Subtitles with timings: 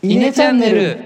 [0.00, 0.96] イネチャンネル。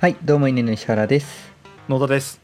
[0.00, 1.52] はいどうも稲の石原です。
[1.88, 2.40] 野田です。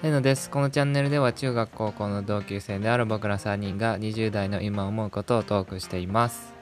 [0.00, 0.48] レノです。
[0.48, 6.54] このチャンネルでは中学高校の同級生である僕ら3人が20代の今思うことをトークしています。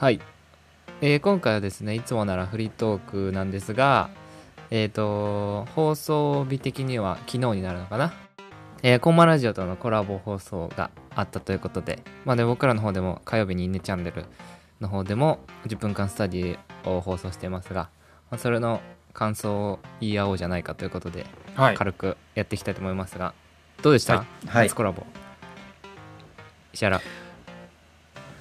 [0.00, 0.20] はい、
[1.00, 4.10] えー今回はですねいつもならフリートークなんですが
[4.70, 8.12] えっ、と放送日的には昨日になるのかな
[8.84, 14.24] えー、コンマラジオとのコラボ放送があったということで、まあね、僕らの方でも火曜日にイネチャンネル
[14.80, 16.58] の方でも10分間スタディ
[16.90, 17.90] を放送していますが、
[18.30, 18.80] まあ、それの
[19.12, 21.76] 感想を言い合おうじゃないかということで、はい。
[21.76, 23.34] 軽くやっていきたいと思いますが
[23.82, 24.68] どうでした、ははい。
[24.68, 25.04] 初コラボ。
[26.72, 27.00] 石原。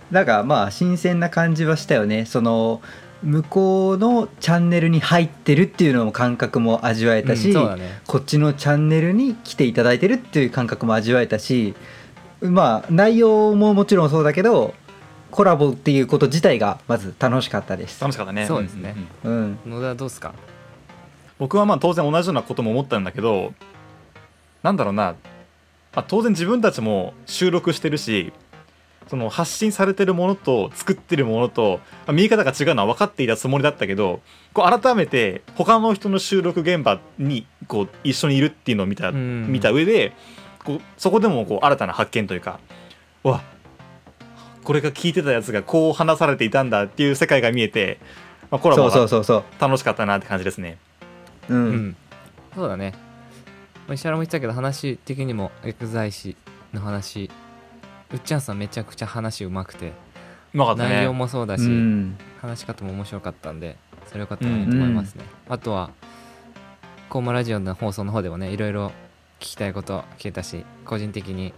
[0.10, 2.26] なんかまあ新鮮な感じはしたよね。
[2.26, 2.82] その
[3.24, 8.02] 向こうのチャンネルに入ってるっていうのも感覚も味わえたし、うんね。
[8.08, 11.76] こっちのチャンネルに来ていただいてるっていう感覚も味わえたし
[12.42, 14.74] まあ内容ももちろんそうだけど
[15.30, 18.02] コラボっていうこと自体がまず楽しかったです。
[18.02, 18.48] 楽しかったね。
[18.48, 18.96] そうですね。
[19.24, 20.34] うん、野田どうっすか？
[21.40, 23.54] 僕はまあ当然同じようなことも思ったんだけど
[24.64, 25.16] なんだろうな。
[25.94, 28.32] あ当然自分たちも収録してるし
[29.08, 34.22] その発信されてるものと作ってるものと、まあ見え方が違うのは分かっていたつもりだったけど
[34.54, 40.14] こう改めて他の人の収録現場にこう一緒にいるっていうのを見た,、うん見た上で
[40.64, 42.60] こうそこでもこう新たな発見というか
[43.24, 43.42] うわ
[44.64, 48.00] これが聞いてたやつがこう話されていたんだっていう世界が見えて、
[48.52, 49.44] まあ、コラボが。
[49.60, 50.78] 楽しかったなって感じですね。
[51.50, 51.96] うん、うん
[52.56, 52.94] そうだね
[53.88, 56.36] まあ石原も言ってたけど話的にもエクザイシ
[56.74, 57.30] の話
[58.14, 59.94] うっちゃんさんめちゃくちゃ話うまくて。
[60.54, 60.90] うまかったね。
[60.96, 62.18] 内容もそうだし、うん。
[62.42, 65.92] 話し方も面白かったんでそれよかったなと思いますね、あとは
[67.08, 68.88] コーマラジオの放送の方でもねいろいろ
[69.40, 71.54] 聞きたいこと聞けたし個人的に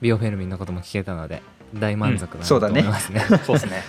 [0.00, 1.42] ビオフェルミンのことも聞けたので
[1.74, 2.80] 大満足だなとそうだね。
[2.80, 3.82] 思いますね, そうですね。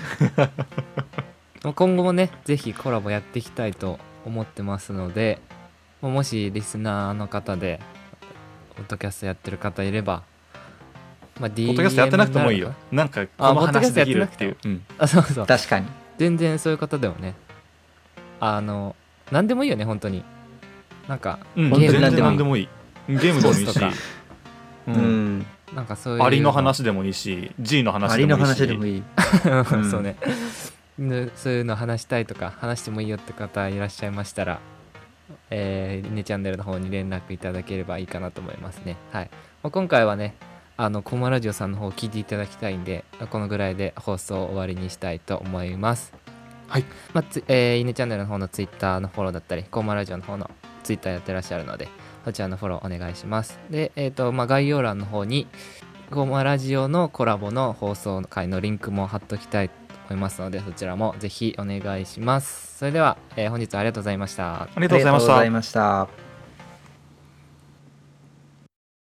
[1.76, 5.40] 今後もねぜひコラボやっていきたいと思ってますので
[6.02, 7.80] もしリスナーの方で
[8.76, 10.24] ポッドキャストやってる方いれば
[11.44, 12.74] まあ、ポッドキャストやってなくてもいいよ。
[12.90, 14.74] なんかこのポッドキャストや話できるっってなくてもていう。
[14.74, 14.86] うん。
[14.98, 15.46] あそうそう。
[15.46, 15.88] 確かに。
[16.18, 17.36] 全然そういう方でもね。
[18.40, 18.96] あの
[19.30, 20.24] 何でもいいよね本当に。
[21.10, 22.28] なんかうん、本当に全然何でも。
[22.28, 22.70] いい何でもいい。
[23.10, 23.80] ゲームでもいいし。
[24.88, 25.40] ううん。
[25.40, 25.46] ん、
[25.76, 28.48] なんかそういうアリの話でもいいし、G の話でもいいし。
[28.48, 29.04] 話でもいい。
[29.74, 29.84] うん。
[29.92, 30.16] そうね。
[30.98, 34.60] でそういうの話したいとか話してもいいよって方いらっしゃいましたら
[35.50, 38.96] えー、ねチャンネルの方に連絡いただければいいかなと思いますね。
[39.12, 39.30] はい。
[39.62, 40.36] まあ今回はね
[40.76, 46.14] あのコマラジオさんの方を聞いていただきたいんでこのぐらいで放送を終わりにしたいと思います。
[46.68, 46.86] はい。
[47.14, 50.50] まあつえー、イネチャンネルの方のツイッターのフォローだったりコマラジオの方の
[50.84, 51.88] ツイッターやってらっしゃるので
[52.26, 53.60] そちらのフォローお願いします。
[53.70, 55.48] でえっ、とまあ概要欄の方に
[56.10, 59.76] コマラジオのコラボの放送回のリンクも貼っときたいと
[60.10, 62.78] 思いますのでそちらもぜひお願いします。
[62.78, 64.64] それでは、えー本日はありがとうございました。
[64.64, 65.38] ありがとうございました。
[65.38, 66.08] ありがとうござい。
[66.08, 66.33] ました。